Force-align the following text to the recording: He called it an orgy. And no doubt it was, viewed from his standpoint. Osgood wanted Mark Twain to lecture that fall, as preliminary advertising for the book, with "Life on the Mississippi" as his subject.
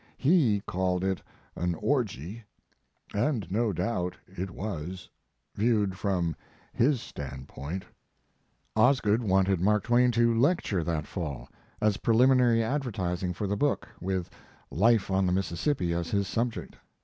He 0.17 0.61
called 0.65 1.03
it 1.03 1.21
an 1.55 1.75
orgy. 1.75 2.41
And 3.13 3.45
no 3.51 3.71
doubt 3.71 4.15
it 4.25 4.49
was, 4.49 5.07
viewed 5.53 5.95
from 5.95 6.35
his 6.73 6.99
standpoint. 6.99 7.85
Osgood 8.75 9.21
wanted 9.21 9.61
Mark 9.61 9.83
Twain 9.83 10.09
to 10.13 10.33
lecture 10.33 10.83
that 10.83 11.05
fall, 11.05 11.49
as 11.79 11.97
preliminary 11.97 12.63
advertising 12.63 13.31
for 13.31 13.45
the 13.45 13.55
book, 13.55 13.87
with 13.99 14.27
"Life 14.71 15.11
on 15.11 15.27
the 15.27 15.31
Mississippi" 15.31 15.93
as 15.93 16.09
his 16.09 16.27
subject. 16.27 16.77